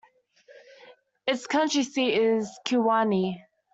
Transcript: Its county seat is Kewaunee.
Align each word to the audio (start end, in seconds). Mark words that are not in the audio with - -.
Its 1.27 1.45
county 1.45 1.83
seat 1.83 2.15
is 2.19 2.49
Kewaunee. 2.65 3.43